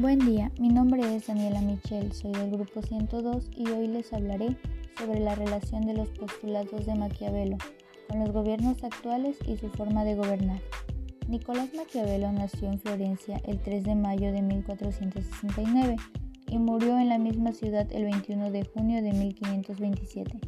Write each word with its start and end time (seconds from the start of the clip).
Buen 0.00 0.18
día, 0.20 0.50
mi 0.58 0.70
nombre 0.70 1.14
es 1.14 1.26
Daniela 1.26 1.60
Michel, 1.60 2.10
soy 2.14 2.32
del 2.32 2.50
grupo 2.50 2.80
102 2.80 3.50
y 3.54 3.68
hoy 3.68 3.86
les 3.86 4.10
hablaré 4.14 4.56
sobre 4.96 5.20
la 5.20 5.34
relación 5.34 5.84
de 5.84 5.92
los 5.92 6.08
postulados 6.08 6.86
de 6.86 6.94
Maquiavelo 6.94 7.58
con 8.08 8.20
los 8.20 8.32
gobiernos 8.32 8.82
actuales 8.82 9.36
y 9.46 9.58
su 9.58 9.68
forma 9.68 10.04
de 10.04 10.14
gobernar. 10.14 10.58
Nicolás 11.28 11.74
Maquiavelo 11.74 12.32
nació 12.32 12.70
en 12.70 12.80
Florencia 12.80 13.42
el 13.44 13.60
3 13.60 13.84
de 13.84 13.94
mayo 13.94 14.32
de 14.32 14.40
1469 14.40 15.96
y 16.48 16.58
murió 16.58 16.98
en 16.98 17.10
la 17.10 17.18
misma 17.18 17.52
ciudad 17.52 17.86
el 17.92 18.04
21 18.04 18.52
de 18.52 18.64
junio 18.64 19.02
de 19.02 19.12
1527. 19.12 20.40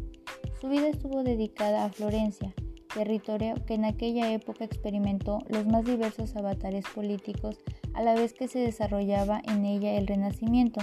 Su 0.62 0.70
vida 0.70 0.88
estuvo 0.88 1.22
dedicada 1.24 1.84
a 1.84 1.90
Florencia, 1.90 2.54
territorio 2.94 3.54
que 3.66 3.74
en 3.74 3.84
aquella 3.84 4.32
época 4.32 4.64
experimentó 4.64 5.38
los 5.48 5.66
más 5.66 5.84
diversos 5.84 6.36
avatares 6.36 6.84
políticos 6.94 7.58
a 7.94 8.02
la 8.02 8.14
vez 8.14 8.32
que 8.32 8.48
se 8.48 8.58
desarrollaba 8.58 9.40
en 9.46 9.64
ella 9.64 9.94
el 9.94 10.06
Renacimiento. 10.06 10.80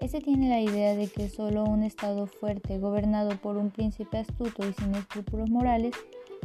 Este 0.00 0.20
tiene 0.20 0.48
la 0.48 0.60
idea 0.60 0.94
de 0.94 1.08
que 1.08 1.28
solo 1.28 1.64
un 1.64 1.82
Estado 1.82 2.26
fuerte, 2.26 2.78
gobernado 2.78 3.36
por 3.40 3.56
un 3.56 3.70
príncipe 3.70 4.18
astuto 4.18 4.68
y 4.68 4.72
sin 4.72 4.94
escrúpulos 4.94 5.50
morales, 5.50 5.94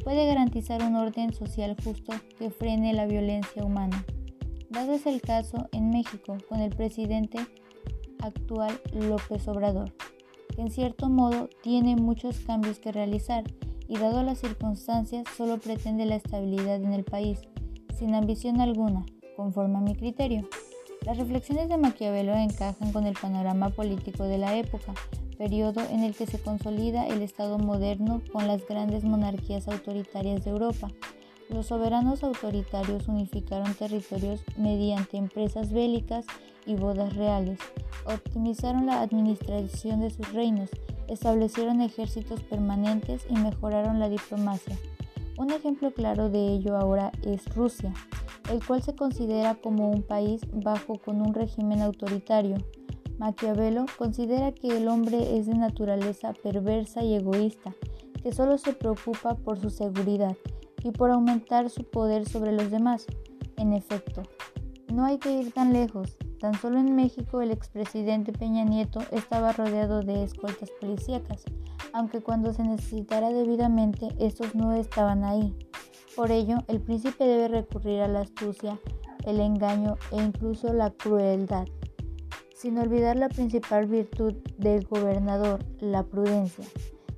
puede 0.03 0.25
garantizar 0.25 0.81
un 0.83 0.95
orden 0.95 1.33
social 1.33 1.75
justo 1.83 2.13
que 2.39 2.49
frene 2.49 2.93
la 2.93 3.05
violencia 3.05 3.63
humana. 3.63 4.03
Dado 4.69 4.93
es 4.93 5.05
el 5.05 5.21
caso 5.21 5.67
en 5.71 5.91
México 5.91 6.37
con 6.49 6.59
el 6.59 6.75
presidente 6.75 7.37
actual 8.19 8.81
López 8.91 9.47
Obrador, 9.47 9.93
que 10.55 10.61
en 10.61 10.71
cierto 10.71 11.09
modo 11.09 11.47
tiene 11.61 11.95
muchos 11.95 12.39
cambios 12.39 12.79
que 12.79 12.91
realizar 12.91 13.43
y 13.93 13.97
dado 13.99 14.23
las 14.23 14.39
circunstancias 14.39 15.25
solo 15.37 15.59
pretende 15.59 16.05
la 16.05 16.15
estabilidad 16.15 16.77
en 16.77 16.93
el 16.93 17.03
país, 17.03 17.39
sin 17.95 18.15
ambición 18.15 18.59
alguna, 18.59 19.05
conforme 19.37 19.77
a 19.77 19.81
mi 19.81 19.95
criterio. 19.95 20.49
Las 21.05 21.17
reflexiones 21.17 21.69
de 21.69 21.77
Maquiavelo 21.77 22.33
encajan 22.33 22.91
con 22.91 23.05
el 23.05 23.13
panorama 23.13 23.69
político 23.69 24.23
de 24.23 24.39
la 24.39 24.57
época, 24.57 24.93
periodo 25.37 25.81
en 25.91 26.03
el 26.03 26.15
que 26.15 26.25
se 26.25 26.39
consolida 26.39 27.05
el 27.05 27.21
Estado 27.21 27.59
moderno 27.59 28.23
con 28.31 28.47
las 28.47 28.65
grandes 28.67 29.03
monarquías 29.03 29.67
autoritarias 29.67 30.43
de 30.43 30.51
Europa. 30.51 30.89
Los 31.49 31.67
soberanos 31.67 32.23
autoritarios 32.23 33.07
unificaron 33.07 33.75
territorios 33.75 34.43
mediante 34.57 35.17
empresas 35.17 35.71
bélicas 35.71 36.25
y 36.65 36.75
bodas 36.75 37.15
reales, 37.15 37.59
optimizaron 38.05 38.87
la 38.87 39.01
administración 39.01 39.99
de 39.99 40.09
sus 40.09 40.33
reinos, 40.33 40.71
establecieron 41.13 41.81
ejércitos 41.81 42.41
permanentes 42.41 43.25
y 43.29 43.35
mejoraron 43.35 43.99
la 43.99 44.09
diplomacia. 44.09 44.77
Un 45.37 45.51
ejemplo 45.51 45.91
claro 45.91 46.29
de 46.29 46.53
ello 46.53 46.77
ahora 46.77 47.11
es 47.23 47.53
Rusia, 47.55 47.93
el 48.51 48.63
cual 48.63 48.83
se 48.83 48.95
considera 48.95 49.55
como 49.55 49.89
un 49.89 50.03
país 50.03 50.41
bajo 50.51 50.99
con 50.99 51.21
un 51.21 51.33
régimen 51.33 51.81
autoritario. 51.81 52.57
Maquiavelo 53.17 53.85
considera 53.97 54.51
que 54.51 54.77
el 54.77 54.87
hombre 54.87 55.37
es 55.37 55.47
de 55.47 55.55
naturaleza 55.55 56.33
perversa 56.33 57.03
y 57.03 57.15
egoísta, 57.15 57.73
que 58.21 58.31
solo 58.31 58.57
se 58.57 58.73
preocupa 58.73 59.35
por 59.35 59.59
su 59.59 59.69
seguridad 59.69 60.35
y 60.83 60.91
por 60.91 61.11
aumentar 61.11 61.69
su 61.69 61.83
poder 61.83 62.27
sobre 62.27 62.51
los 62.51 62.69
demás. 62.69 63.05
En 63.57 63.73
efecto, 63.73 64.23
no 64.91 65.05
hay 65.05 65.17
que 65.17 65.31
ir 65.31 65.51
tan 65.51 65.73
lejos. 65.73 66.17
Tan 66.43 66.55
solo 66.55 66.77
en 66.77 66.93
México 66.93 67.41
el 67.41 67.51
expresidente 67.51 68.33
Peña 68.33 68.65
Nieto 68.65 68.99
estaba 69.11 69.53
rodeado 69.53 70.01
de 70.01 70.25
escoltas 70.25 70.69
policíacas, 70.81 71.45
aunque 71.93 72.19
cuando 72.19 72.51
se 72.51 72.63
necesitara 72.63 73.29
debidamente 73.29 74.09
estos 74.19 74.53
no 74.53 74.73
estaban 74.73 75.23
ahí. 75.23 75.55
Por 76.17 76.31
ello, 76.31 76.57
el 76.67 76.81
príncipe 76.81 77.23
debe 77.23 77.47
recurrir 77.47 78.01
a 78.01 78.09
la 78.09 78.19
astucia, 78.19 78.77
el 79.25 79.39
engaño 79.39 79.95
e 80.11 80.21
incluso 80.21 80.73
la 80.73 80.89
crueldad, 80.89 81.65
sin 82.53 82.77
olvidar 82.77 83.15
la 83.15 83.29
principal 83.29 83.85
virtud 83.85 84.33
del 84.57 84.85
gobernador, 84.85 85.63
la 85.79 86.03
prudencia. 86.03 86.65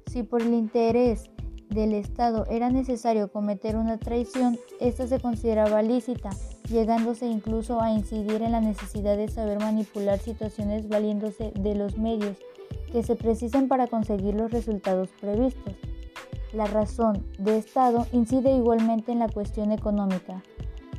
Si 0.05 0.21
por 0.21 0.43
el 0.43 0.53
interés 0.53 1.31
del 1.69 1.95
Estado 1.95 2.45
era 2.47 2.69
necesario 2.69 3.31
cometer 3.31 3.75
una 3.75 3.97
traición, 3.97 4.59
esta 4.79 5.07
se 5.07 5.19
consideraba 5.19 5.81
lícita 5.81 6.29
llegándose 6.69 7.27
incluso 7.27 7.81
a 7.81 7.91
incidir 7.91 8.41
en 8.41 8.51
la 8.51 8.61
necesidad 8.61 9.17
de 9.17 9.27
saber 9.27 9.59
manipular 9.59 10.19
situaciones 10.19 10.87
valiéndose 10.89 11.51
de 11.55 11.75
los 11.75 11.97
medios 11.97 12.37
que 12.91 13.03
se 13.03 13.15
precisan 13.15 13.67
para 13.67 13.87
conseguir 13.87 14.35
los 14.35 14.51
resultados 14.51 15.09
previstos. 15.19 15.75
La 16.53 16.65
razón 16.65 17.25
de 17.37 17.57
Estado 17.57 18.07
incide 18.11 18.55
igualmente 18.55 19.11
en 19.11 19.19
la 19.19 19.27
cuestión 19.29 19.71
económica. 19.71 20.41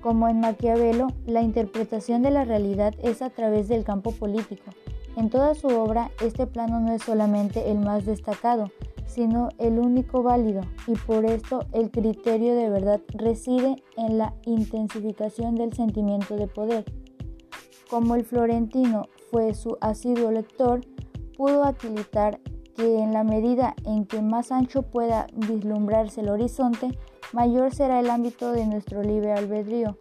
Como 0.03 0.29
en 0.29 0.41
Maquiavelo, 0.41 1.09
la 1.27 1.43
interpretación 1.43 2.23
de 2.23 2.31
la 2.31 2.45
realidad 2.45 2.95
es 3.03 3.23
a 3.23 3.31
través 3.31 3.69
del 3.69 3.83
campo 3.83 4.13
político. 4.13 4.71
En 5.17 5.31
toda 5.31 5.55
su 5.55 5.69
obra, 5.69 6.11
este 6.23 6.47
plano 6.47 6.79
no 6.81 6.93
es 6.93 7.03
solamente 7.03 7.71
el 7.71 7.79
más 7.79 8.05
destacado, 8.05 8.71
sino 9.07 9.49
el 9.59 9.79
único 9.79 10.23
válido, 10.23 10.63
y 10.87 10.93
por 10.93 11.25
esto 11.25 11.65
el 11.73 11.91
criterio 11.91 12.55
de 12.55 12.69
verdad 12.69 13.01
reside 13.15 13.83
en 13.97 14.19
la 14.19 14.35
intensificación 14.45 15.55
del 15.55 15.73
sentimiento 15.73 16.37
de 16.37 16.47
poder. 16.47 16.85
Como 17.89 18.15
el 18.17 18.25
florentino 18.25 19.09
fue 19.31 19.55
su 19.55 19.79
asiduo 19.81 20.31
lector, 20.31 20.81
pudo 21.37 21.65
acreditar 21.65 22.41
que 22.75 22.99
en 22.99 23.13
la 23.13 23.25
medida 23.25 23.75
en 23.85 24.05
que 24.05 24.21
más 24.21 24.53
ancho 24.53 24.83
pueda 24.83 25.27
vislumbrarse 25.35 26.21
el 26.21 26.29
horizonte, 26.29 26.99
mayor 27.33 27.75
será 27.75 28.01
el 28.01 28.11
ámbito 28.11 28.53
de 28.53 28.67
nuestro 28.67 29.03
libre 29.03 29.33
albedrío. 29.33 29.97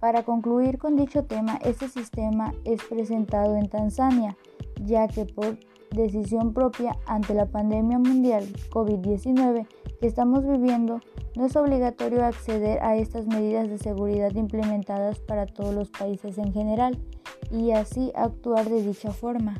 Para 0.00 0.22
concluir 0.22 0.78
con 0.78 0.96
dicho 0.96 1.24
tema, 1.24 1.58
este 1.64 1.88
sistema 1.88 2.52
es 2.64 2.82
presentado 2.84 3.56
en 3.56 3.68
Tanzania, 3.68 4.36
ya 4.82 5.08
que 5.08 5.24
por 5.24 5.58
decisión 5.94 6.52
propia 6.52 6.96
ante 7.06 7.34
la 7.34 7.46
pandemia 7.46 7.98
mundial 7.98 8.44
COVID-19 8.70 9.66
que 10.00 10.06
estamos 10.06 10.46
viviendo, 10.46 11.00
no 11.36 11.46
es 11.46 11.56
obligatorio 11.56 12.24
acceder 12.24 12.82
a 12.82 12.96
estas 12.96 13.26
medidas 13.26 13.68
de 13.68 13.78
seguridad 13.78 14.34
implementadas 14.34 15.20
para 15.20 15.46
todos 15.46 15.74
los 15.74 15.90
países 15.90 16.38
en 16.38 16.52
general 16.52 16.98
y 17.50 17.70
así 17.70 18.12
actuar 18.14 18.68
de 18.68 18.82
dicha 18.82 19.10
forma. 19.10 19.54